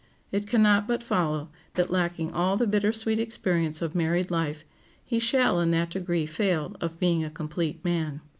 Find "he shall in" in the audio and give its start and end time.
5.05-5.69